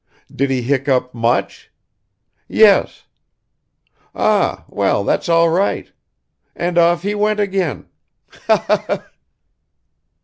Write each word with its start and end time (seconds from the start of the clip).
'Did 0.35 0.49
he 0.49 0.63
hiccup 0.63 1.13
much?' 1.13 1.71
'Yes.' 2.47 3.03
'Ah, 4.15 4.65
well, 4.67 5.03
that's 5.03 5.29
all 5.29 5.49
right,' 5.49 5.91
and 6.55 6.79
off 6.79 7.03
he 7.03 7.13
went 7.13 7.39
again. 7.39 7.85
Ha! 8.47 8.65
ha! 8.67 8.83
ha!" 8.87 9.03